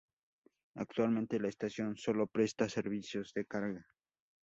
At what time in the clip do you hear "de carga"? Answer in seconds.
3.35-3.85